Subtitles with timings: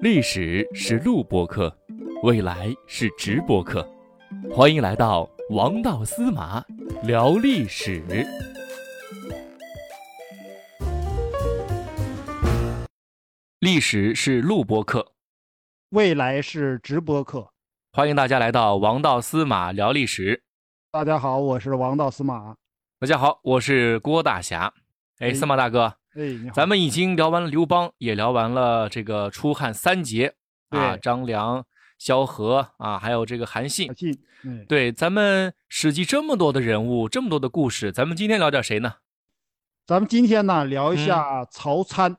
[0.00, 1.76] 历史是录播课，
[2.22, 3.88] 未来是直播课，
[4.50, 6.64] 欢迎来到王道司马
[7.04, 8.02] 聊历史。
[13.60, 15.12] 历史是录播课，
[15.90, 17.52] 未来是直播课。
[17.92, 20.42] 欢迎大家来到王道司马聊历史。
[20.90, 22.56] 大家好，我是王道司马。
[22.98, 24.72] 大家好，我是郭大侠。
[25.18, 30.34] 哎，司马大哥，哎，咱们已经聊完了刘邦，也聊完了这个出汉三杰
[30.68, 31.64] 啊，张良、
[31.98, 33.90] 萧何啊，还有这个韩信
[34.68, 38.94] 对，咱们《史记》这么多的人物，这么多的故事，咱们今天聊点谁呢？
[39.86, 42.16] 咱们今天呢聊一嗯下曹参。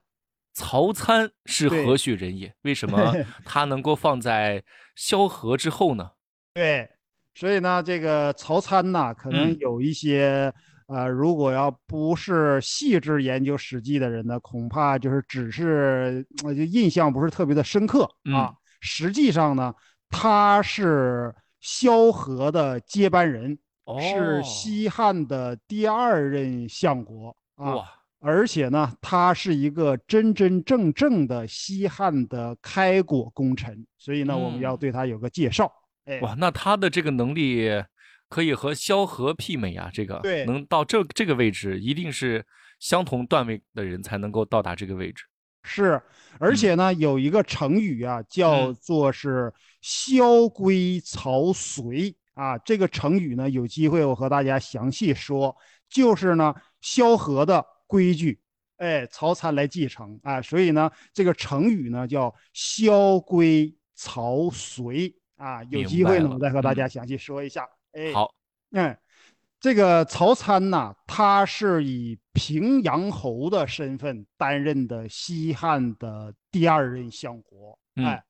[0.53, 2.53] 曹参是何许人也？
[2.61, 3.13] 为什么
[3.43, 4.63] 他能够放在
[4.95, 6.11] 萧何之后呢？
[6.53, 6.87] 对，
[7.33, 10.53] 所以呢，这个曹参呢，可能嗯有一些、
[10.93, 18.47] 呃，如果要不是细致研究《史记》的人呢，恐怕就是只是呃就印象不是特别的深刻啊。
[18.47, 19.73] 嗯实际上呢，
[20.09, 27.79] 他是萧何的接班人，哦，是西汉的第二任相国啊。
[28.19, 35.71] 而且呢，他是一个真真正正的西汉的开国功臣，所以呢，我们要嗯对他有个介绍。
[36.03, 37.69] 哎，哇，那他的这个能力
[38.33, 39.91] 可以和萧何媲美啊！
[39.93, 42.43] 这个对能到这这个位置，一定是
[42.79, 45.23] 相同段位的人才能够到达这个位置。
[45.61, 46.01] 是，
[46.39, 52.57] 而且呢，有一个成语啊，叫嗯做是“萧规曹随”啊。
[52.57, 55.55] 这个成语呢，有机会我和大家详细说，
[55.87, 58.41] 就是呢，萧何的规矩，
[58.77, 60.41] 哎，曹参来继承啊。
[60.41, 65.63] 所以呢，这个成语呢叫“萧规曹随”啊。
[65.65, 67.63] 有机会呢，我再和大嗯家详细说一下。
[67.93, 68.33] 哎，好，
[68.71, 68.97] 嗯，
[69.59, 77.77] 这个曹参呐，他是以平阳侯的身份担任的西汉的第二任相国。
[77.95, 78.23] 嗯哎，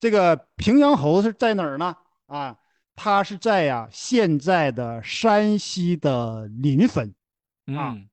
[0.00, 1.96] 这个平阳侯是在哪儿呢？
[2.26, 2.58] 啊，
[2.96, 7.08] 他是在呀、现在的山西的临汾。
[7.66, 8.08] 啊嗯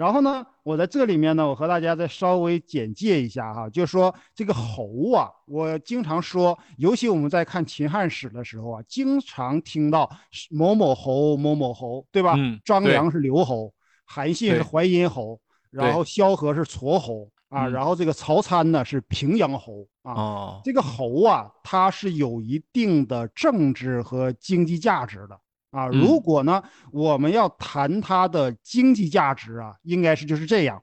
[0.00, 10.10] 然后呢，我在这里面呢，我和大家再稍微简介一下哈，就说这个侯啊，我经常说，尤其我们在看秦汉史的时候啊，经常听到
[10.48, 12.32] 某某侯、某某侯，对吧？
[12.38, 13.70] 嗯对张良是刘侯，
[14.06, 15.38] 韩信是淮阴侯，
[15.70, 20.14] 然后萧何是痤侯啊，嗯然后这个曹参呢是平阳侯啊。
[20.14, 25.38] 哦，这个侯啊，它是有一定的政治和经济价值的
[25.70, 25.86] 啊。
[25.88, 26.00] 嗯。
[26.00, 30.82] 如果呢，我们要谈它的经济价值啊，应该是就是这样，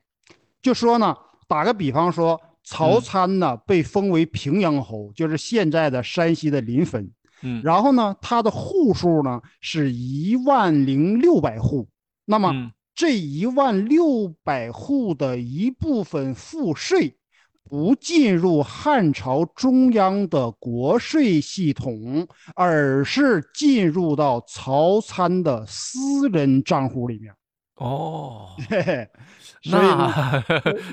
[0.62, 1.16] 就说呢，
[1.48, 3.02] 打个比方说，曹嗯。
[3.02, 7.10] 参呢被封为平阳侯，就是现在的山西的临汾，
[7.42, 7.62] 嗯。
[7.64, 11.88] 然后呢，他的户数呢是一万零六百户，
[12.26, 12.52] 那么。
[12.54, 12.72] 嗯。
[13.00, 17.16] 这一万六百户的一部分赋税
[17.70, 27.34] 不进入汉朝中央的国税系统，而是进入到曹参的私人账户里面。
[27.76, 28.50] 哦，
[29.70, 30.44] 那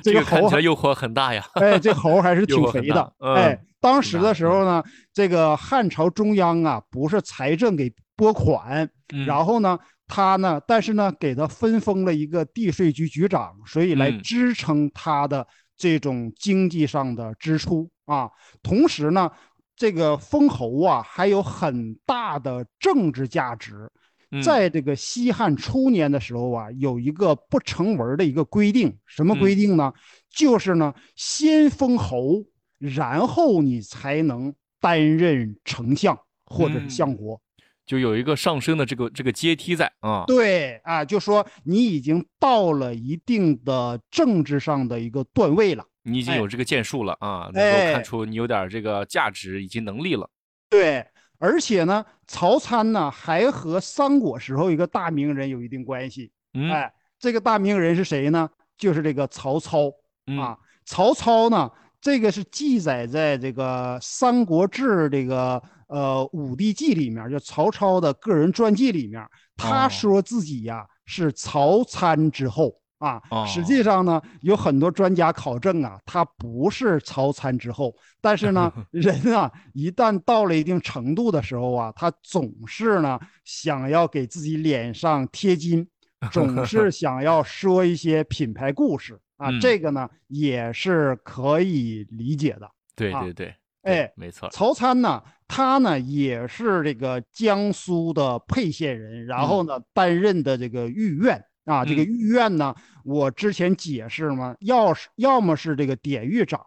[0.03, 1.45] 这个看猴还起来诱惑很大呀。
[1.55, 3.12] 哎，这猴还是挺肥的。
[3.21, 15.47] 嗯哎，当时的时候呢，这个汉朝中央啊，不是财政给拨款，嗯然后呢，他呢，但是呢，给他分封了一个地税局局长，所以来嗯支撑他的
[15.77, 18.31] 这种经济上的支出啊。
[18.62, 19.31] 同时呢，
[19.77, 23.91] 这个封侯啊，还有很大的政治价值。
[24.31, 29.93] 嗯在这个西汉初年的时候啊，有一个不成文的一个规定，什么嗯规定呢？
[30.29, 32.45] 就是呢，先封侯，
[32.79, 37.41] 然后你才能担任丞相或者相国。
[37.87, 40.25] 就有一个上升的这个这个阶梯在啊。
[40.27, 45.84] 对啊，就说你已经到了一定的政治上的一个段位了。
[46.03, 50.28] 你已经哎有这个建树了啊，能够哎看出你有点这个价值以及能力了。
[50.69, 51.06] 对，
[51.39, 56.31] 而且呢，曹参呢还和三国时候一个大名人有一定关系。
[56.53, 58.49] 嗯，哎，这个大名人是谁呢？
[58.77, 59.91] 就是这个曹操
[60.27, 60.59] 嗯啊。
[60.84, 61.70] 曹操呢，
[62.00, 69.25] 这个是记载在这个《三国志》这个呃《武帝纪》里面，就曹操的个人传记里面，
[69.56, 72.75] 他哦说自己呀、是曹参之后。
[72.98, 85.86] 啊，实哦际上呢，有很多专家考证啊，他不是曹参之后，但是呢， 人啊，一旦到了一定程度的时候啊，他总是呢想要给自己脸上贴金，
[86.32, 92.64] 总是想要说一些品牌故事啊，嗯这个呢也是可以理解的。
[92.64, 94.48] 啊对对对，哎，没错。
[94.48, 95.22] 曹参呢，
[95.55, 101.41] 他呢也是这个江苏的沛县人，然后呢担任的这个御苑。
[101.65, 102.06] 啊，这个嗯。
[102.06, 102.75] 御苑呢，
[103.05, 106.61] 我之前解释嘛，要是要么是这个典狱长，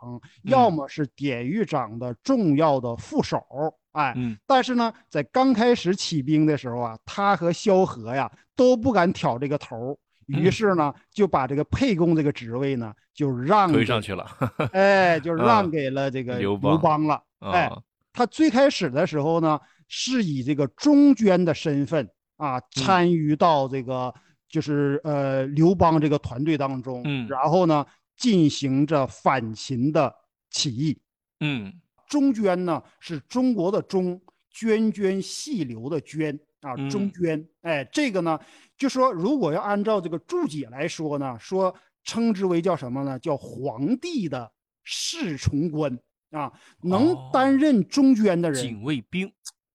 [0.43, 3.43] 要嗯么是典狱长的重要的副手，
[3.91, 4.37] 哎，嗯。
[4.47, 9.95] 但是呢，在刚开始起兵的时候啊，他和萧何呀都不敢挑这个头，
[10.27, 10.51] 于嗯。
[10.51, 14.25] 是呢，就把这个沛公这个职位呢，就让给推上去了。
[14.71, 17.21] 哎，就让啊给了这个刘刘邦邦了。
[17.39, 17.77] 哎啊，
[18.17, 22.03] 他最开始的时候呢，是以这个中捐的身份
[22.37, 24.11] 嗯啊，参与到这个
[24.49, 27.85] 就是呃刘邦这个团队当中，嗯然后呢，
[28.15, 30.11] 进行着反秦的
[30.49, 30.99] 起义。
[31.41, 31.71] 嗯
[32.07, 34.19] 中捐呢是中国的中，
[34.51, 37.47] 涓涓细流的涓啊，中嗯捐。
[37.61, 38.39] 哎，这个呢，
[38.79, 43.19] 就说如果要按照这个注解来说呢，说称之为叫什么呢？
[43.19, 44.51] 叫皇帝的
[44.83, 45.99] 侍从官
[46.31, 46.51] 啊，
[46.81, 49.31] 能哦担任中间的人，警卫兵。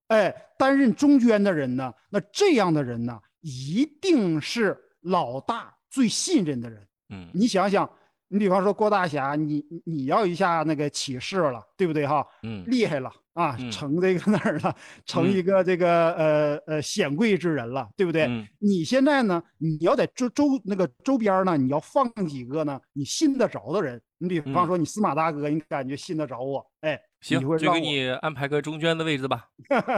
[0.08, 6.87] 哎，担任中间的人呢，那这样的人呢，一定是老大最信任的人。
[7.08, 7.88] 嗯你想想，
[8.28, 12.26] 你比方说郭大侠，你你你要一下那个起事了，对不对哈？
[12.43, 14.76] 嗯厉害了啊，嗯成这个那儿了？
[15.06, 18.25] 成嗯一个这个呃呃显贵之人了，对不对？
[18.26, 23.99] 嗯你现在呢，你要在周周那个周边呢，你要放几个呢，你信得着的人。
[24.22, 29.48] 你比方嗯说你司马大哥，你感觉信得着我，哎，行就给你安排个中间的位置吧。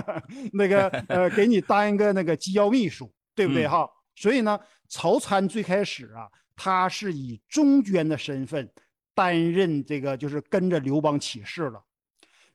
[0.55, 3.91] 那个呃，给你当一个那个机要秘书，对不对嗯哈？
[4.17, 6.27] 所以呢，曹参最开始啊，
[6.57, 8.69] 他是以中捐的身份
[9.15, 11.85] 担任这个，就是跟着刘邦起事了。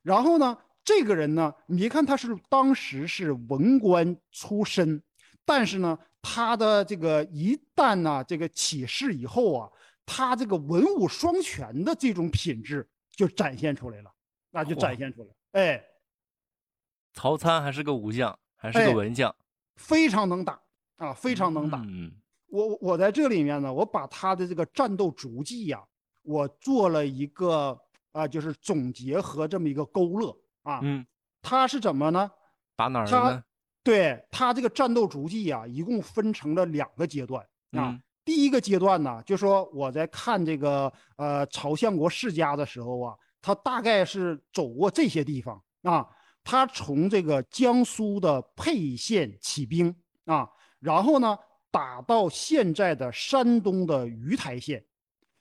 [0.01, 5.03] 然后呢，这个人呢，你别看他是当时是文官出身，
[5.45, 9.69] 但是呢，他的这个一旦呢这个起事以后啊，
[10.11, 14.11] 他这个文武双全的这种品质就展现出来了，
[14.49, 15.85] 那就展现出来，哎。
[17.13, 19.35] 曹参还是个武将，还是个哎文将，
[19.75, 20.59] 非常能打
[20.97, 21.79] 啊，非常能打。
[21.85, 22.11] 嗯
[22.47, 25.83] 我我在这里面呢，我把他的这个战斗足迹呀、
[26.23, 27.79] 我做了一个
[28.11, 30.79] 啊、就是总结和这么一个勾勒啊。
[30.81, 31.05] 嗯，
[31.43, 32.31] 他是怎么呢？
[32.75, 33.43] 打哪儿呢？
[33.83, 37.89] 对他这个战斗足迹呀、一共分成了两个阶段啊。
[37.91, 46.07] 嗯第一个阶段呢，就说我在看这个呃朝相国世家的时候啊，他大概是走过这些地方啊。
[46.41, 49.93] 他从这个江苏的沛县起兵
[50.25, 50.49] 啊，
[50.79, 51.37] 然后呢
[51.69, 54.83] 打到现在的山东的鱼台县，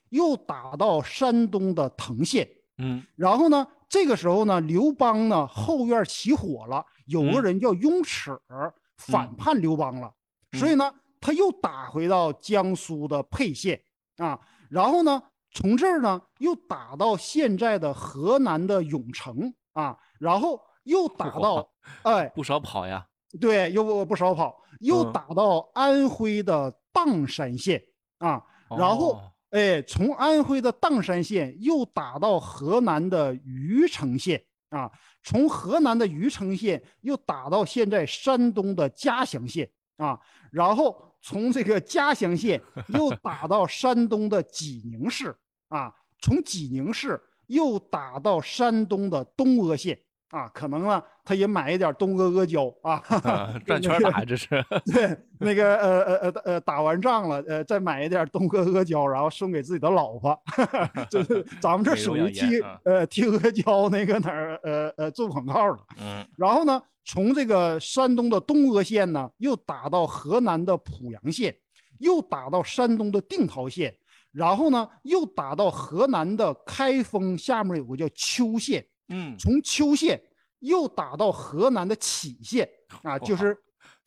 [0.09, 2.47] 又打到山东的滕县，
[2.77, 10.13] 嗯然后呢，这个时候呢，刘邦呢后院起火了，有个嗯人叫雍齿儿反嗯叛刘邦了，
[10.51, 13.81] 所以呢，他又打回到江苏的沛县
[14.17, 14.39] 啊，
[14.69, 15.21] 然后呢，
[15.51, 21.69] 从这儿呢又打到现在的河南的永城啊，然后又打到，
[22.03, 23.05] 哎，不少跑呀。
[23.39, 27.79] 对，又不不少跑，又嗯打到安徽的砀山县
[28.17, 34.91] 啊，然后哦哎，从安徽的砀山县又打到河南的虞城县啊，
[35.23, 40.19] 从河南的虞城县又打到现在山东的嘉祥县啊，
[40.51, 45.35] 然后从这个嘉祥县 又打到山东的济宁市
[45.67, 54.47] 啊，从济宁市又打到山东的东阿县啊，可能呢，他也买一点东阿阿胶啊，啊 转圈打这是。
[54.91, 60.39] 对，那个呃呃呃呃，打完仗了，呃，再买一点东阿阿胶，然后送给自己的老婆，
[61.09, 65.79] 就是咱们这属于替呃替阿胶那个哪儿呃呃做广告了。
[65.99, 71.55] 嗯然后呢，从这个山东的东阿县呢，又打到河南的濮阳县，
[71.97, 73.91] 又打到山东的定陶县，
[74.31, 80.19] 然后呢，又打到河南的开封，下面有个叫邱县，嗯从邱县
[80.59, 82.67] 又打到河南的杞县
[83.03, 83.55] 啊，就是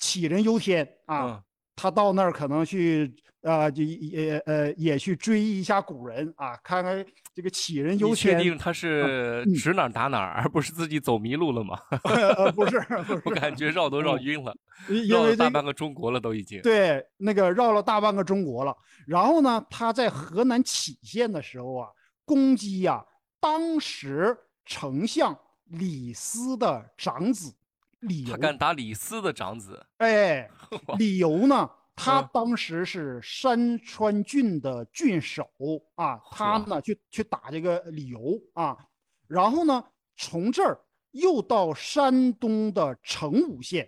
[0.00, 1.24] 杞人忧天啊。
[1.26, 1.42] 嗯
[1.74, 7.04] 他到那儿可能去啊，就也呃也去追忆一下古人啊，看看
[7.34, 8.42] 这个杞人忧天确。
[8.44, 11.76] 定他是嗯指哪打哪儿，而不是自己走迷路了吗？
[12.04, 14.54] 呃，不是不是， 我感觉绕都绕嗯晕了，
[14.90, 16.60] 因绕了大半个中国了都已经。
[16.60, 18.76] 对那个绕了大半个中国了。
[19.06, 21.88] 然后呢，他在河南杞县的时候啊，
[22.26, 23.02] 攻击呀、
[23.40, 27.52] 当时丞相李斯的长子
[28.00, 28.32] 李由。
[28.32, 30.50] 他敢打李斯的长子，哎，
[30.98, 31.70] 李由呢？
[31.94, 35.46] 他嗯当时是山川郡的郡守
[35.94, 38.76] 啊，他呢去去打这个李由啊，
[39.26, 39.84] 然后呢
[40.16, 43.86] 从这儿又到山东的成武县，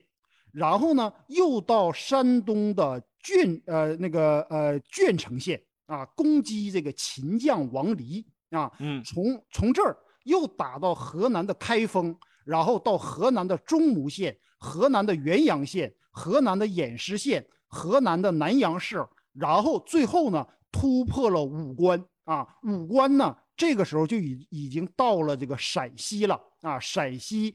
[0.52, 12.14] 然后呢又到山东的郡呃那个呃鄄城县啊，攻击这个秦将王离啊，嗯从从这儿又打到河南的开封，
[12.44, 19.02] 然后到河南的中牟县、河南的原阳县、河南的偃师县、河南的南阳市、
[19.32, 22.04] 然后最后呢突破了武关。
[22.24, 26.40] 啊，武关呢这个时候就已已经到了这个陕西了。
[26.62, 27.54] 啊，陕西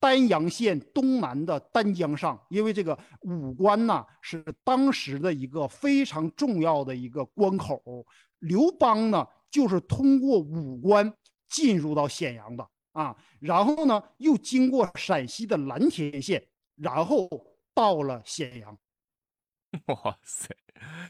[0.00, 7.82] 丹阳县东南的丹江上，因为这个武关呢是当时的一个非常重要的一个关口，
[8.38, 11.12] 刘邦呢就是通过武关
[11.56, 17.26] 进入到咸阳的啊，然后呢又经过陕西的蓝田县，然后
[17.72, 18.78] 到了咸阳。
[19.86, 20.54] 哇塞，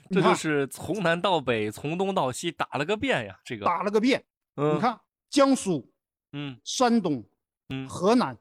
[0.09, 3.41] 这就是从南到北，从东到西打了个遍呀！
[3.45, 4.25] 这个打了个遍，
[4.55, 5.93] 嗯你看江苏，
[6.33, 7.29] 嗯，山东，
[7.71, 8.39] 嗯，河南，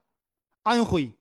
[0.61, 1.11] 安徽，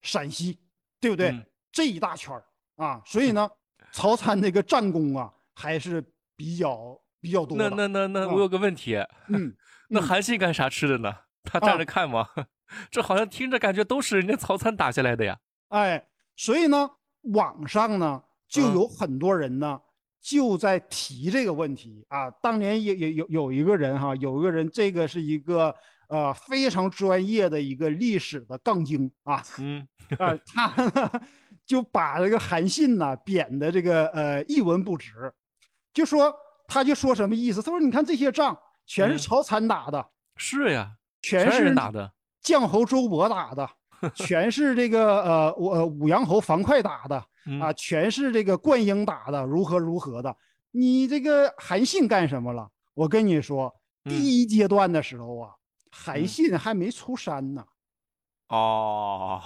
[0.00, 0.58] 陕西，
[1.00, 1.38] 对不对？
[1.70, 2.44] 这一大圈儿
[2.76, 3.46] 啊，所以呢，
[3.92, 6.02] 曹参那个战功啊，还是
[6.34, 7.68] 比较比较多的。
[7.68, 8.96] 那那那那，我有个问题，
[9.28, 9.54] 嗯，
[9.88, 11.12] 那韩信干啥吃的呢？
[11.44, 12.28] 他站着看吗？
[12.90, 15.38] 这好像听着感觉都是人家曹参打下来的呀。
[15.68, 16.90] 哎，所以呢，
[17.32, 18.22] 网上呢。
[18.46, 19.80] 就有很多人呢，
[20.20, 22.30] 就在提这个问题啊。
[22.30, 25.74] 当年也也有有一个人哈，有一个人，这个是一个
[26.08, 29.88] 呃非常专业的一个历史的杠精啊，嗯
[30.18, 31.10] 啊，他呢
[31.66, 35.32] 就把这个韩信呢贬的这个呃一文不值，
[35.92, 36.32] 就说
[36.68, 37.60] 他就说什么意思？
[37.60, 42.12] 他说你看这些仗全是曹参打的，是呀，全是人打的，
[42.42, 43.68] 绛侯周勃打的，
[44.14, 47.24] 全是这个呃我武阳侯樊哙打的。
[47.60, 50.34] 啊，全是这个灌婴打的，如何如何的？
[50.70, 52.66] 你这个韩信干什么了？
[52.94, 53.70] 我跟你说，
[54.04, 55.50] 第一阶段的时候啊，
[55.90, 57.62] 韩信还没出山呢。
[58.48, 59.42] 哦，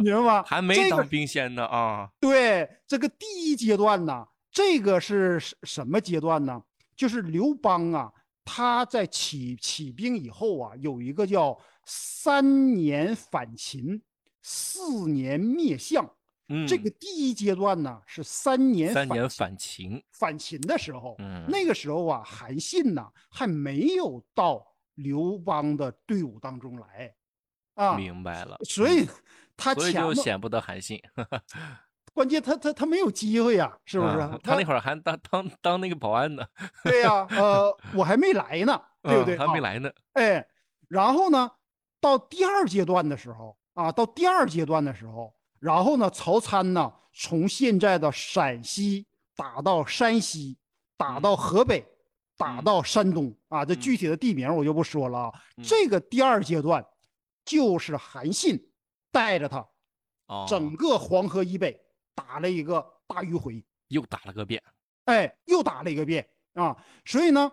[0.00, 0.42] 明白吗？
[0.46, 2.08] 还没当兵仙呢啊。
[2.20, 6.62] 对，这个第一阶段呢，这个是什么阶段呢？
[6.98, 8.12] 就是刘邦啊，
[8.44, 14.02] 他在起起兵以后啊，有一个叫三年反秦，
[14.42, 16.14] 四年灭项。
[16.66, 27.14] 这个第一阶段呢是三年三年反秦反秦的时候，嗯，那个时候啊，韩信呢还没有到刘邦的队伍当中来，
[27.74, 29.06] 啊，明白了，所以
[29.58, 30.98] 他所以就显不得韩信，
[32.18, 34.18] 关键他他他没有机会呀，是不是？
[34.42, 36.44] 他那会儿还当当当那个保安呢，
[36.82, 39.38] 对呀，呃， 我还没来呢，对不对？
[39.38, 40.44] 还没来呢，哎，
[40.88, 41.50] 然后呢，
[42.00, 45.32] 到第二阶段的时候啊，到第二阶段的时候。
[45.60, 50.56] 然后呢，曹参呢，从现在的陕西打到山西，
[50.96, 51.84] 打到河北，
[52.36, 55.32] 打到山东啊，这具体的地名我就不说了啊。
[55.64, 56.84] 这个第二阶段，
[57.44, 58.56] 就是韩信
[59.10, 59.66] 带着他，
[60.46, 61.76] 整个黄河以北
[62.18, 64.60] 打了一个大迂回，又打了个遍，
[65.04, 66.76] 哎，又打了一个遍啊。
[67.04, 67.52] 所以呢。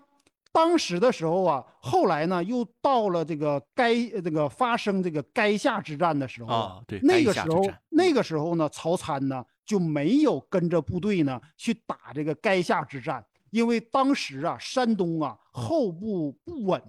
[0.55, 3.93] 当时的时候啊，后来呢，又到了这个该
[4.23, 16.81] 这个发生这个垓下之战的时候啊，对，那个时候那个时候呢，曹参呢就没有跟着部队呢去打这个垓下之战，因为当时啊，山东啊后部不稳，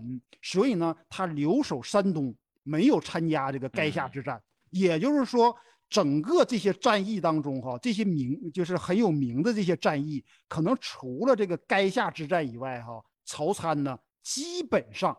[0.43, 4.41] 所以呢，他留守山东，没有参加这个垓下之战。
[4.71, 5.53] 也就是说，
[5.89, 13.05] 整个这些战役当中哈，这些名就是很有名的这些战役，可能除了这个垓下之战以外哈。
[13.29, 15.17] 曹参呢，基本上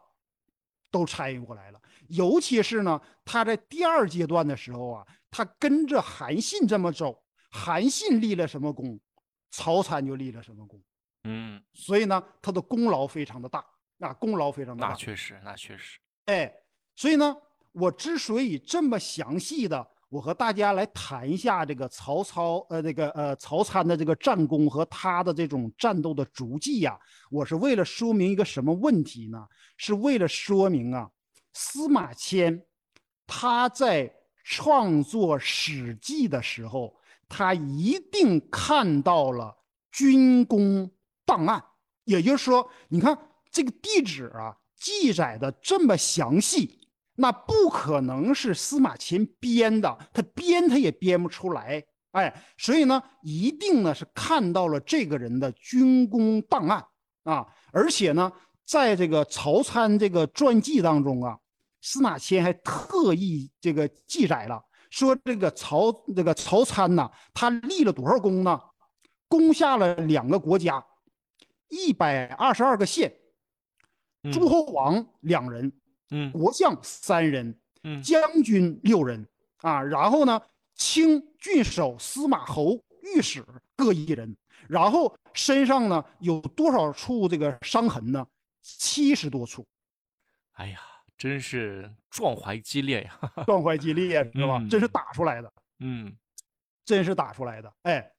[0.89, 7.21] 都参与过来了，尤其是呢，他在第二阶段的时候啊，他跟着韩信这么走，
[7.51, 8.97] 韩信立了什么功，
[9.51, 10.81] 曹参就立了什么功，
[11.25, 13.61] 嗯，所以呢，他的功劳非常的大，
[13.97, 16.49] 那功劳非常大，那确实，那确实，哎，
[16.95, 17.35] 所以呢，
[17.73, 19.85] 我之所以这么详细的。
[20.09, 26.97] 我和大家来谈一下这个曹操，呃，这个呃曹参的这个战功和他的这种战斗的足迹呀，
[27.29, 29.45] 我是为了说明一个什么问题呢？
[29.75, 31.09] 是为了说明啊，
[31.53, 32.63] 司马迁
[33.25, 34.09] 他在
[34.45, 36.95] 创作《史记》的时候，
[37.27, 39.53] 他一定看到了
[39.91, 40.89] 军功
[41.25, 41.61] 档案，
[42.05, 43.17] 也就是说，你看
[43.51, 46.76] 这个地址啊，记载的这么详细。
[47.19, 56.85] 那不可能是司马迁编的，他编他也编不出来，哎，所以呢，一定呢是看到了这个人的军功档案
[57.23, 58.31] 啊，而且呢，
[58.65, 61.35] 在这个曹参这个传记当中啊，
[61.81, 68.61] 司马迁还特意这个记载了，说这个曹这个曹参呐，他立了多少功呢？
[69.27, 70.85] 攻下了两个国家，
[71.69, 73.11] 一百二十二个县，
[74.31, 75.73] 诸侯王两人。
[76.09, 80.41] 嗯，国相三人，嗯，将军六人啊，然后呢，
[80.75, 83.45] 清郡守、司马侯、御史
[83.75, 84.35] 各一人，
[84.67, 88.25] 然后身上呢有多少处这个伤痕呢？
[88.61, 89.65] 七十多处。
[90.53, 90.79] 哎呀，
[91.17, 93.19] 真是壮怀激烈呀！
[93.45, 94.61] 壮怀激烈是吧？
[94.69, 96.15] 真是打出来的，嗯，
[96.83, 97.71] 真是打出来的。
[97.83, 98.11] 哎，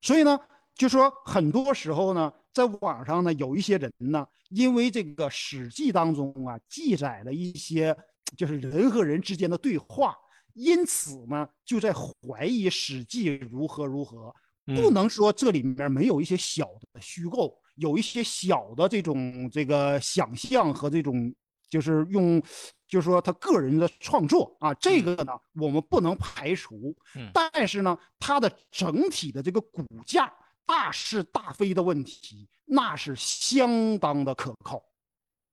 [0.00, 0.38] 所以呢，
[0.74, 7.94] 就说很多时候呢，在网上呢，有一些人呢，因为这个《史记》当中啊，记载了一些
[8.34, 10.16] 就是人和人之间的对话，
[10.54, 14.34] 因此呢，就在怀疑《史记》如何如何。
[14.74, 21.30] 不能说这里面没有一些小的虚构，有一些小的这种这个想象和这种
[21.68, 22.42] 就是用，
[22.88, 26.96] 就是说他个人的创作啊，这个呢我们不能排除。
[27.34, 30.32] 但是呢，它的整体的这个骨架
[30.66, 34.82] 大是大非的问题，那是相当的可靠。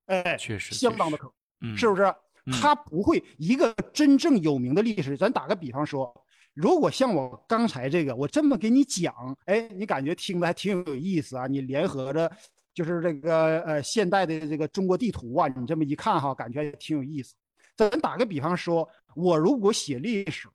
[0.07, 2.13] 哎，确实，相当的可，嗯，是不是？
[2.51, 6.13] 他不会一个真正有名的历史，咱打个比方说。
[6.53, 11.47] 如果像我刚才这个，我这么给你讲，哎，你感觉听的还挺有意思啊。
[11.47, 12.31] 你联合着，
[12.75, 17.33] 就是这个呃现代的这个中国地图啊，你这么一看哈，感觉也挺有意思。
[17.75, 20.47] 咱打个比方说，我如果写历史，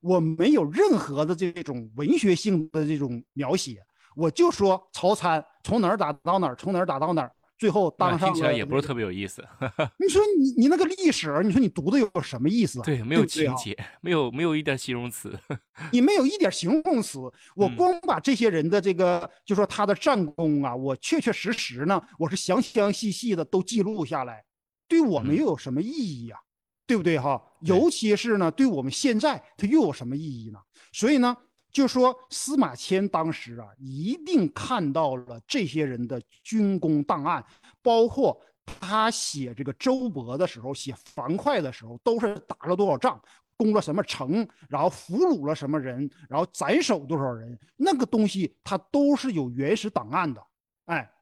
[0.00, 3.80] 我没有任何的这种文学性的这种描写，
[4.16, 7.30] 我就说曹参从哪儿打到哪儿，从哪儿打到哪儿。
[7.58, 9.42] 最后当上听起来也不是特别有意思。
[9.98, 12.80] 你说你你那个历史，你说你读的有什么意思？
[12.82, 15.38] 对，没有情节，没有没有一点形容词。
[15.92, 17.18] 你没有一点形容词，
[17.54, 24.44] 我光把这些人的这个，就说他的战功啊，我确确实实呢，我是详详细细的都记录下来，
[24.86, 26.36] 对我们又有什么意义呀？
[26.86, 27.42] 对不对哈？
[27.60, 30.58] 尤其是呢，对我们现在它又有什么意义呢？
[30.92, 31.34] 所以呢。
[31.76, 37.44] 就说司马迁当时啊，一定看到了这些人的军功档案，
[37.82, 43.20] 包括他写这个周勃的时候，写樊哙的时候，都是打了多少仗，
[43.58, 50.42] 攻了什么城，然后俘虏了什么人，然后斩首多少人，那个东西他都是有原始档案的。
[50.86, 51.12] 哎，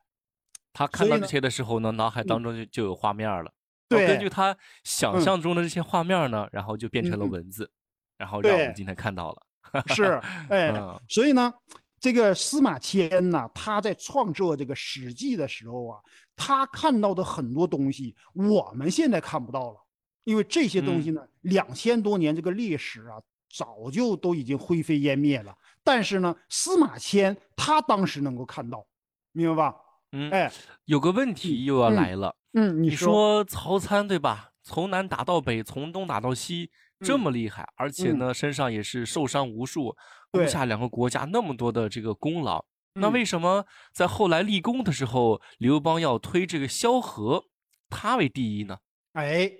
[0.72, 3.52] 他看到这些的时候呢，脑海当中就就有画面了。
[3.88, 7.68] 对，根据他想象中的这些画面呢，然后就变成了文字，
[8.16, 9.42] 然后让我们今天看到了。
[9.94, 10.72] 是，哎，
[11.08, 11.52] 所以呢，
[11.98, 16.00] 这个司马迁呢，他在创作这个《史记》的时候啊，
[16.36, 19.76] 他看到的很多东西，我们现在看不到了，
[20.24, 23.16] 因为这些东西呢，两千多年这个历史啊，
[23.56, 25.54] 早就都已经灰飞烟灭了。
[25.82, 28.86] 但是呢，司马迁他当时能够看到，
[29.32, 29.76] 明白吧？
[30.12, 30.52] 嗯，哎，
[30.84, 34.50] 有个问题又要来了，嗯，你说曹参对吧？
[34.62, 36.70] 从南打到北，从东打到西。
[37.04, 39.94] 这么厉害，而且呢，身上也是受伤无数，
[40.30, 42.64] 攻下两个国家那么多的这个功劳。
[42.94, 47.44] 那为什么在后来立功的时候，刘邦要推这个萧何，
[47.90, 48.78] 他为第一呢？
[49.12, 49.50] 哎，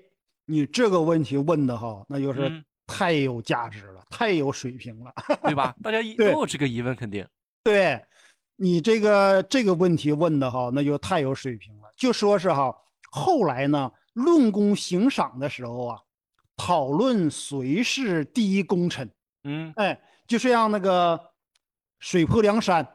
[0.47, 5.75] 你这个问题问的哈，那就是太有价值了，太有水平了， 对吧？
[5.83, 7.27] 大家都有这个疑问，肯定。
[7.63, 8.01] 对，
[8.57, 11.93] 你这个这个问题问的哈，那就太有水平了。
[11.97, 12.75] 就说是哈，
[13.11, 15.99] 后来呢，论功行赏的时候啊。
[16.57, 19.11] 讨论谁是第一功臣，
[19.43, 21.21] 嗯，哎，就像那个
[21.99, 22.87] 水泊梁山，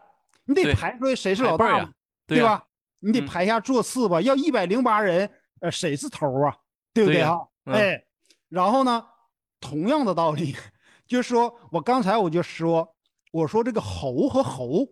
[0.45, 1.91] 你得排出来谁是老大呀，
[2.25, 2.63] 对吧？
[2.99, 4.21] 你得排下座次吧。
[4.21, 5.29] 要一百零八人，
[5.61, 6.55] 呃，谁是头啊？
[6.93, 7.47] 对不对哈？
[7.65, 8.01] 哎，
[8.47, 9.05] 然后呢，
[9.59, 10.55] 同样的道理，
[11.05, 12.95] 就是说我刚才我就说，
[13.31, 14.87] 我说这个侯和侯，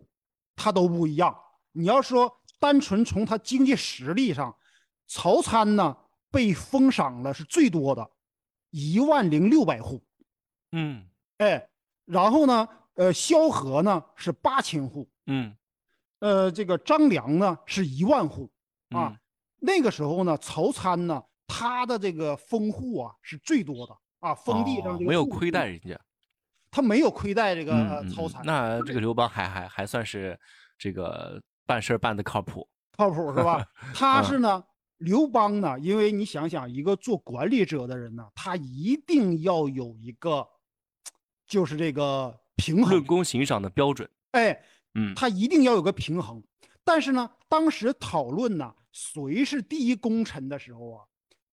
[0.56, 1.36] 他都不一样。
[1.72, 4.54] 你要说单纯从他经济实力上，
[5.06, 5.96] 曹参呢
[6.30, 8.10] 被封赏了是最多的。
[8.70, 10.02] 一万零六百户，
[10.72, 11.06] 嗯，
[11.38, 11.68] 哎，
[12.04, 15.56] 然后呢，呃，萧何呢是八千户，嗯，
[16.20, 18.50] 呃，这个张良呢是一万户，
[18.90, 19.16] 啊，
[19.58, 25.66] 那个时候呢，曹参呢，他的这个封户啊是最多的啊，封地上没有亏待。
[25.66, 25.98] 人家，
[26.70, 30.38] 他没有亏待这个曹参，那这个刘邦还还还算是
[30.76, 33.66] 这个办事办的靠谱，靠谱是吧？
[33.94, 34.62] 他是呢。
[34.98, 35.78] 刘邦呢？
[35.78, 40.46] 因为你想想，一个做管理者的人呢，他一定要有一个，
[41.46, 44.08] 就是这个平衡，论功行赏的标准。
[44.32, 44.60] 哎，
[44.94, 46.42] 嗯，他一定要有个平衡。
[46.84, 51.04] 但是呢，当时讨论呢，谁是第一功臣的时候啊，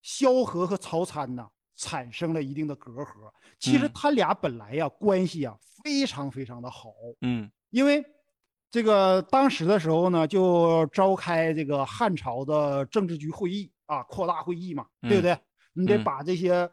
[0.02, 3.32] 萧何和曹参呢，产生了一定的隔阂。
[3.60, 6.92] 其实他俩本来呀，关系啊，非常非常的好。
[7.22, 8.04] 嗯，因为。
[8.76, 15.38] 这个当时的时候呢，就召开这个汉朝的政治局会议啊，扩大会议嘛，对不对？
[15.72, 16.70] 你得把这些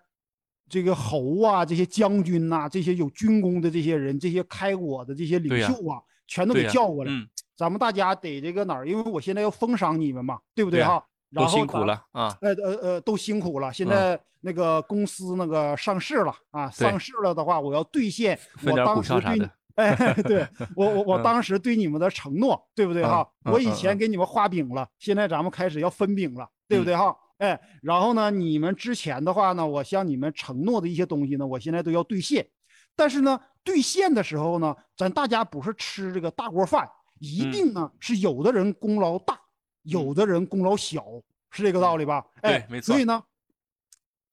[0.68, 7.12] 这个侯啊、这些将军呐、这些有军功的这些人、这些开国的这些领袖啊，全都给叫过来。
[7.56, 8.88] 咱们大家得这个哪儿？
[8.88, 11.00] 因为我现在要封赏你们嘛，对不对哈？
[11.32, 12.36] 都辛苦了啊！
[12.40, 13.72] 呃呃呃，都辛苦了。
[13.72, 19.48] 现在那个公司那个上市了啊，上市了的话，我要兑现我当时对。
[19.76, 23.26] 哎，对我我我当时对你们的承诺，对不对哈？
[23.44, 27.16] 我以前给你们画饼了，现在咱们开始要分饼了，对不对哈？
[27.38, 32.46] 哎，然后呢，你们之前的话呢，我向你们承诺的一些东西呢，我现在都要兑现。
[32.94, 39.40] 但是呢，兑现的时候呢，咱大家不是吃这个大锅饭，一定呢是有的人功劳大，
[39.82, 41.04] 有的人功劳小，
[41.50, 42.24] 是这个道理吧？
[42.42, 43.22] 哎，没错所以呢，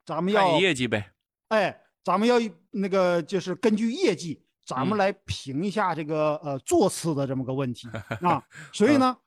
[0.05, 1.11] 咱们要看业绩呗。
[1.47, 2.35] 哎，咱们要
[2.69, 7.87] 那个就是根据业绩，咱们嗯来评一下这个呃座次的这么个问题
[8.21, 8.43] 啊。
[8.71, 9.17] 所以呢，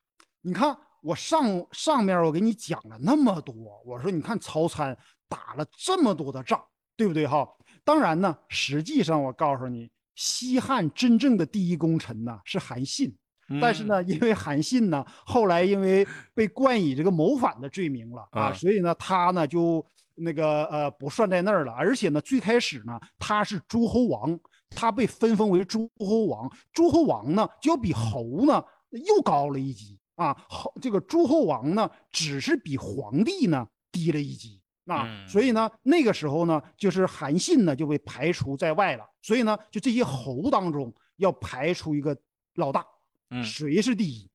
[0.42, 4.96] 你看我上上面我给你讲了那么多，我说你看曹参
[5.28, 6.62] 打了这么多的仗，
[6.96, 7.48] 对不对哈？
[7.84, 13.12] 当然呢，实际上我告诉你，西汉真正的第一功臣呢是韩信。
[13.60, 21.72] 但是嗯，呢，因为韩信呢，后来因为被冠以这个谋反的罪名了啊，啊所以呢，他呢就那个呃不算在那儿了。
[21.72, 24.38] 而且呢，最开始呢，他是诸侯王，
[24.74, 26.50] 他被分封为诸侯王。
[26.72, 30.34] 诸侯王呢，就比侯呢又高了一级啊。
[30.48, 34.60] 侯这个诸侯王呢，只是比皇帝呢低了一级。
[34.86, 39.04] 啊，嗯所以呢，那个时候呢，就是韩信呢就被排除在外了。
[39.22, 42.16] 所以呢，就这些侯当中要排除一个
[42.56, 42.84] 老大，
[43.30, 44.28] 嗯，谁是第一？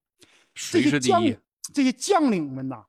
[0.55, 1.21] 谁这些将？
[1.73, 2.85] 这些将领们呐，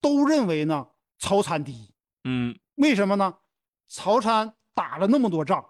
[0.00, 0.86] 都认为呢
[1.18, 1.92] 曹参第一。
[2.24, 3.34] 嗯为什么呢？
[3.88, 5.62] 曹参打了那么多仗，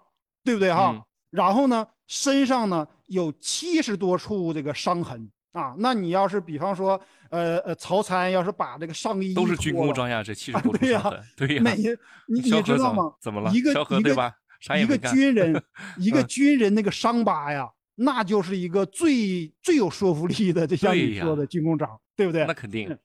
[0.45, 0.91] 对不对哈？
[0.93, 5.73] 嗯然后呢，身上呢有七十多处这个伤痕啊。
[5.79, 6.99] 那你要是比方说，
[7.31, 11.61] 呃呃，曹参要是把这个上衣都是军功章呀，这七十多对呀处伤痕， 对呀。
[11.63, 11.87] 每一
[12.29, 13.11] 你你知道吗？
[13.19, 13.51] 怎么了？
[13.51, 14.31] 一个一个对吧？
[14.79, 14.95] 一个。
[14.97, 15.63] 军人，
[15.97, 22.45] 一个嗯军人那个伤疤呀，那就是一个最最有说服力的，就像你说的军功章，对不对？
[22.45, 22.95] 那肯定。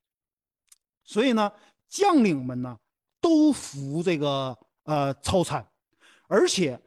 [1.02, 1.50] 所以呢，
[1.88, 2.76] 将领们呢
[3.22, 5.66] 都服这个呃曹参，
[6.28, 6.78] 而且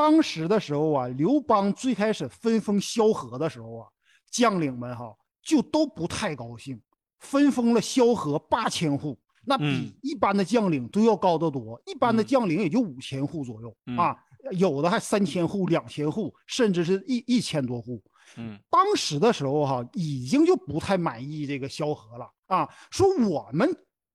[0.00, 3.86] 当时的时候啊，刘邦最开始分封萧何的时候啊，
[4.30, 6.80] 将领们哈就都不太高兴，
[7.18, 9.92] 分封了萧何八千户，那比嗯。
[10.00, 12.24] 一般的将领都要高得多，一般的嗯。
[12.24, 13.98] 将领也就五千户左右、嗯。
[13.98, 14.16] 啊，
[14.52, 18.02] 有的还三千户、两千户，甚至是一一千多户。
[18.38, 18.58] 嗯。
[18.70, 23.70] 当时的时候哈、已经就不太满意这个萧何了啊，说我们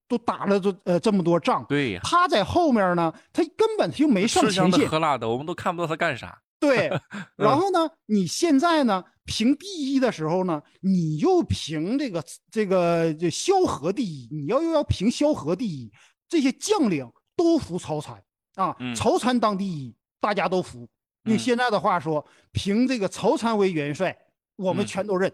[0.07, 2.01] 都打了这呃这么多仗，对呀。
[2.03, 4.89] 他在后面呢，他根本他就没上吃香的前线。
[4.89, 6.39] 喝辣的，我们都看不到他干啥。
[6.59, 15.91] 对， 嗯然后呢，你现在呢评第一的时候呢，你又评这个这个这萧何第一，你要又要评萧何第一，
[16.29, 18.21] 这些将领都服曹参
[18.55, 20.87] 啊，嗯曹参当第一，大家都服。
[21.23, 24.15] 用嗯现在的话说，评这个曹参为元帅，
[24.55, 25.29] 我们嗯全都认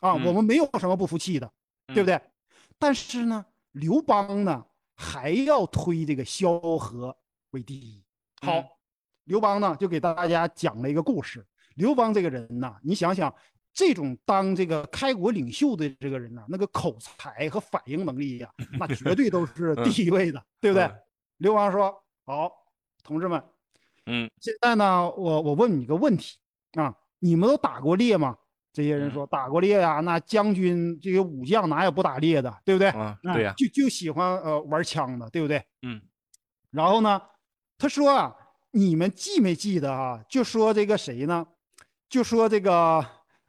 [0.00, 1.50] 啊，嗯我们没有什么不服气的，
[1.94, 2.20] 对不对？
[2.78, 3.44] 但是呢，
[3.76, 7.14] 刘邦呢还要推这个萧何
[7.50, 8.02] 为第一。
[8.40, 8.64] 好，嗯
[9.24, 11.44] 刘邦呢就给大家讲了一个故事。
[11.74, 13.34] 刘邦这个人呐，你想想，
[13.72, 21.02] 这种当这个开国领袖的这个人呐，那个口才和反应能力呀、 那绝对都是第一位的，对不对嗯？
[21.38, 22.50] 刘邦说：“好，
[23.02, 23.42] 同志们，
[24.06, 26.38] 嗯现在呢，我我问你一个问题
[26.72, 28.38] 啊，你们都打过猎吗？”
[28.76, 32.88] 这些人说：“打过猎呀、那将军这些武将哪有不打猎的，对不对？
[32.90, 33.54] 啊，啊对呀。
[33.56, 35.64] 就就喜欢呃玩枪的，对不对？
[35.80, 35.98] 嗯
[36.70, 37.22] 然后呢，
[37.78, 38.36] 他说啊，
[38.72, 40.22] 你们记没记得啊？
[40.28, 41.46] 就说这个谁呢？
[42.10, 43.02] 就说这个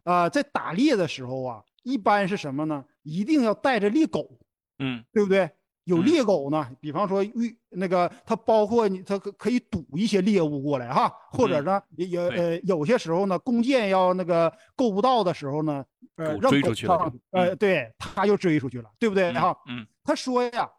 [0.06, 2.86] 呃，在打猎的时候啊，一般是什么呢？
[3.04, 4.40] 一定要带着猎狗，
[4.80, 5.52] 嗯对不对？
[5.88, 6.06] 有嗯。
[6.06, 11.66] 猎狗呢，比方说遇那个，它包括你，它可可以堵一些猎物过来哈，或者嗯。
[11.66, 15.84] 呢，也有呃有些时候呢，弓箭要那个够不到的时候呢，
[16.18, 17.58] 呃，狗让狗追出去呃，嗯。
[17.58, 19.32] 对，它就追出去了，对不对？
[19.32, 19.58] 嗯哈？
[19.68, 19.88] 嗯。
[20.04, 20.70] 他说呀，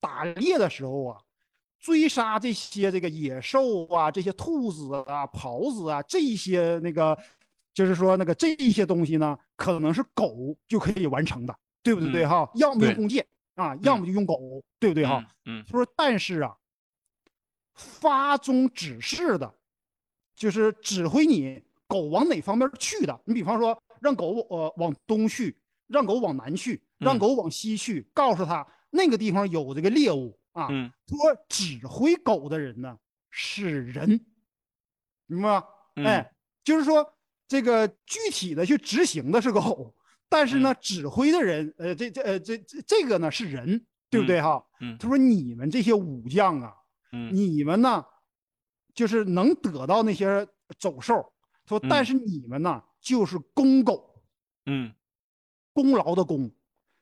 [0.00, 1.18] 打猎的时候啊，
[1.80, 7.16] 追杀这些这个野兽啊，这些兔子啊、狍子啊，这些那个，
[7.72, 12.24] 就是说那个这一些东西呢，可能是狗就可以完成的，对不对？
[12.24, 12.28] 嗯。
[12.28, 12.50] 哈？
[12.54, 15.24] 要么用弓箭啊，要么就用狗，对不对哈？
[15.44, 16.56] 嗯他说，但是啊，
[17.74, 19.54] 发中指示的，
[20.34, 23.20] 就是指挥你狗往哪方面去的。
[23.24, 30.68] 你比方说，让狗呃往东去，让狗往南去，让嗯狗往西去，告诉他那个地方有这个猎物啊。
[30.70, 32.98] 嗯他说指挥狗的人呢
[33.30, 34.24] 是人，
[35.26, 35.64] 明白吗？
[35.96, 36.32] 嗯哎，
[36.64, 37.14] 就是说
[37.46, 39.94] 这个具体的去执行的是狗，
[40.32, 44.64] 但是嗯呢，指挥的人，呃，这这呃这这这个呢是人，对不对哈？
[44.80, 46.74] 嗯他说你们这些武将啊，
[47.12, 48.02] 嗯你们呢，
[48.94, 51.32] 就是能得到那些走兽。
[51.66, 54.22] 他说，但嗯是你们呢，就是公狗，
[54.64, 54.92] 嗯，
[55.74, 56.50] 功劳的功，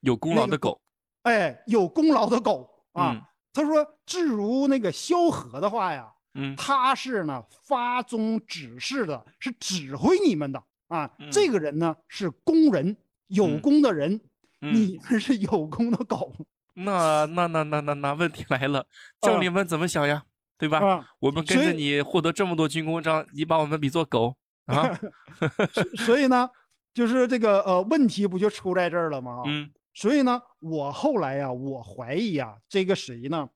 [0.00, 0.80] 有功劳的狗。
[1.22, 3.12] 哎，有功劳的狗啊。
[3.14, 11.10] 嗯他说，至如那个萧何的话呀，嗯他是呢发宗指示的，是指挥你们的啊。
[11.32, 12.96] 这个人呢是工人，
[13.30, 14.20] 有嗯功的人，
[14.60, 16.32] 嗯，你们是有功的狗
[16.74, 18.86] 那那那那那那问题来了，
[19.20, 20.22] 将领们怎么想呀？
[20.56, 20.78] 对吧？
[20.78, 21.06] 啊。
[21.18, 24.98] 我们跟着你获得这么多军功章，你把我们比作狗啊？
[26.06, 26.48] 所以呢，
[26.94, 29.42] 就是这个呃问题不就出在这儿了吗？
[29.46, 33.48] 嗯所以呢，我后来呀、我怀疑呀、这个谁呢？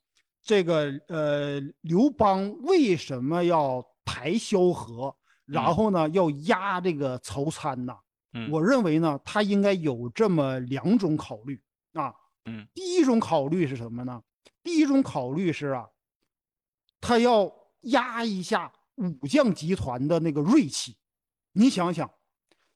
[0.42, 5.14] 这个呃，刘邦为什么要抬萧何，
[5.46, 7.94] 然嗯后呢要压这个曹参呢？
[8.34, 11.60] 嗯，我认为呢，他应该有这么两种考虑
[11.94, 12.12] 啊。
[12.46, 14.20] 嗯第一种考虑是什么呢？
[14.62, 15.86] 第一种考虑是啊，
[17.00, 17.50] 他要
[17.82, 20.94] 压一下武将集团的那个锐气。
[21.52, 22.10] 你想想，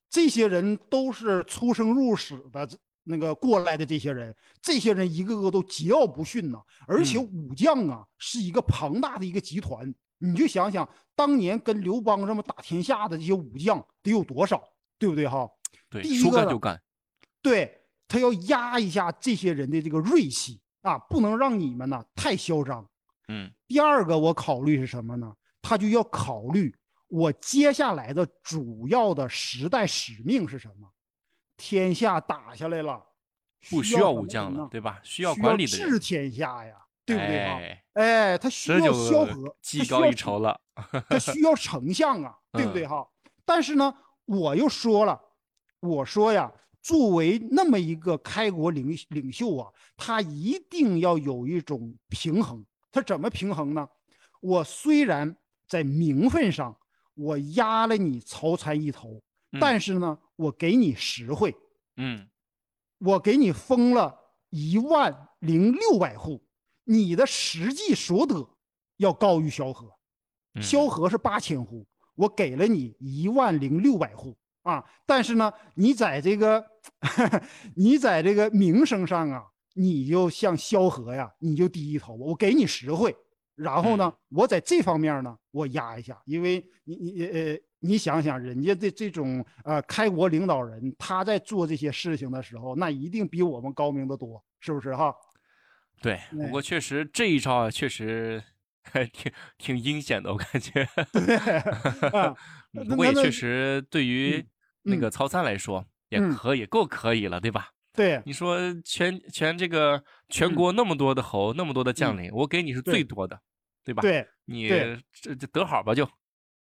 [0.08, 2.66] 这些人都是出生入死的
[3.04, 9.92] 那个过来的这些人，这些人一个个都桀骜不驯呐、而且嗯武将啊是一个庞大的一个集团。
[10.18, 14.62] 你就想想，当年跟刘邦这么打天下的这些武将得有多少，
[14.98, 15.48] 对不对哈？
[15.88, 16.80] 对，第一个说干就干。
[17.40, 22.86] 对他要压一下这些人的这个锐气啊，不能让你们呢太嚣张。
[23.28, 25.32] 嗯第二个，我考虑是什么呢？
[25.62, 26.74] 他就要考虑
[27.08, 30.88] 我接下来的主要的时代使命是什么？
[31.56, 33.04] 天下打下来了，
[33.68, 35.00] 不需要武将了，对吧？
[35.02, 37.58] 需要需管理的人，治天下呀，对不对哈？
[37.60, 40.60] 哎，哎，他需要萧何，技高一他需要筹了。
[41.08, 43.08] 他需要丞相啊， 对不对嗯哈？
[43.44, 43.92] 但是呢，
[44.28, 45.18] 我又说了，
[45.80, 52.64] 我说呀，作为那么一个开国领领袖啊，他一定要有一种平衡。
[52.92, 53.88] 他怎么平衡呢？
[54.42, 55.34] 我虽然
[55.66, 56.76] 在名分上
[57.14, 61.56] 我压了你曹参一头，嗯但是呢，我给你实惠，
[61.96, 62.28] 嗯
[62.98, 64.14] 我给你封了
[64.50, 66.44] 一万零六百户，
[66.84, 68.46] 你的实际所得
[68.98, 69.86] 要高于萧何。
[70.54, 71.86] 嗯萧何是八千户，
[72.18, 76.62] 我给了你一万零六百户啊，但是呢，你在这个，
[77.76, 83.14] 你在这个名声上啊，你就像萧何呀，你就低一头，我给你实惠，
[83.54, 95.14] 然后呢，我在这方面呢，我压一下，因为你你呃，你想想，人家的这种呃开国领导人，他在做这些事情的时候，那一定比我们高明的多，是不是哈？
[96.02, 98.42] 对，不哎过确实这一招啊，确实
[98.92, 100.82] 还挺挺阴险的，我感觉。
[102.12, 102.34] 啊嗯
[102.72, 104.44] 那那不过也确实对于
[104.82, 107.68] 那个曹参来说，也嗯可以够可以了，对吧？
[107.94, 113.40] 对你说全全这个全嗯国那么多的侯，那么多的将领，我给你是最多的，
[113.84, 114.02] 对吧？
[114.02, 114.26] 对。
[114.44, 116.08] 你这这得好吧就。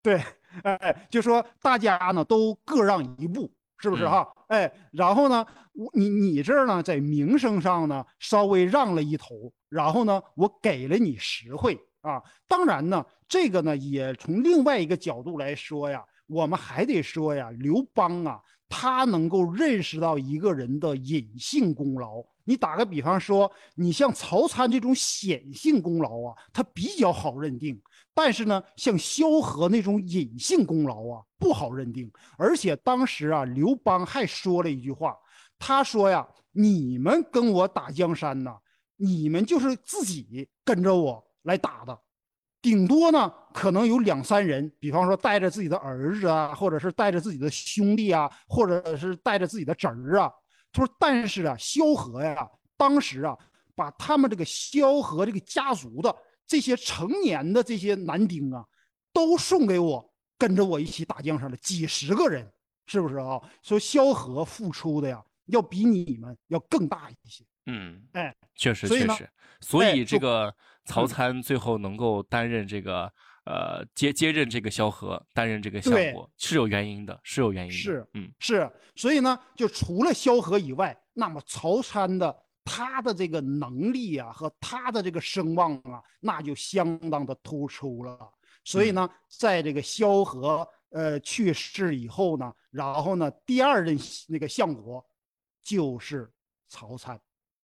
[0.02, 0.22] 对，
[0.64, 4.28] 哎，就说大家呢都各让一步，是不是嗯哈？
[4.48, 12.22] 哎，然后呢，我你你这儿呢在名声上呢稍微让了一头，然后呢我给了你实惠啊。
[12.48, 22.24] 当然呢，这个呢也从另外一个角度来说呀，我们还得说呀，刘邦啊，他能够认识到一个人的隐性功劳。
[22.44, 27.80] 你打个比方说，你像曹参这种显性功劳啊，他比较好认定。
[28.14, 32.10] 但是呢，像萧何那种隐性功劳啊，不好认定。
[32.38, 35.16] 而且当时啊，刘邦还说了一句话，
[35.60, 38.58] 他说呀：“你们跟我打江山呐，
[38.96, 42.00] 你们就是自己跟着我来打的，
[42.62, 50.32] 顶多呢可能有两三人，比方说带着自己的儿子啊，或者是带着自己的兄弟啊，或者是带着自己的侄儿啊。”
[50.72, 53.36] 他说：“但是啊，萧何呀，当时啊，
[53.74, 56.16] 把他们这个萧何这个家族的。”
[56.48, 58.64] 这些成年的这些男丁啊，
[59.12, 62.50] 都送给我，跟着我一起打江山了，几十个人，
[62.86, 63.38] 是不是啊？
[63.62, 67.44] 说萧何付出的呀，要比你们要更大一些。
[67.66, 69.30] 嗯，哎，确实确实，
[69.60, 70.56] 所哎以这就个
[70.88, 73.12] 曹嗯参最后能够担任这个
[73.45, 77.78] 呃接接任这个萧何，担任这个相国是有原因的，是有原因的。
[77.78, 88.17] 是嗯是，所以呢，就除了萧何以外，那么曹参的他的这个能力啊和他的这个声望啊，那就相当的突出了。
[88.63, 93.97] 所以呢，在这个萧何呃去世以后呢，然后呢，第二任
[94.28, 95.06] 那个相国
[95.63, 96.30] 就是
[96.67, 97.19] 曹参。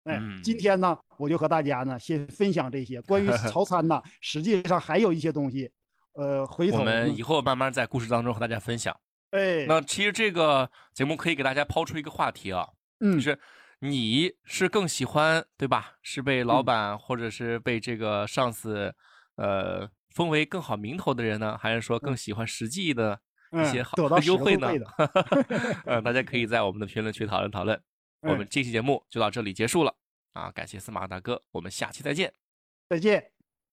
[0.06, 5.70] 哎，嗯今天呢，我就和大家呢先分享这些关于 曹参呢，实际上还有一些东西，
[6.14, 8.96] 呃，回头我们以后慢慢在故事当中和大家分享。
[9.32, 12.68] 哎，那其实这个节目可以给大家抛出一个话题啊，
[13.02, 13.38] 嗯就是
[13.82, 15.94] 你是更喜欢对吧？
[16.02, 18.94] 是被老嗯板或者是被这个上司
[19.36, 23.20] 呃封为更好名头的人呢，还是说更喜欢实际的
[23.52, 24.88] 一嗯些好优惠呢惠的？
[25.86, 27.80] 呃，大家可以 在我们的评论区讨论讨论。
[28.22, 29.96] 我哎们这期节目就到这里结束了
[30.34, 30.52] 啊！
[30.52, 32.34] 感谢司马大哥，我们下期再见。
[32.90, 33.39] 再见。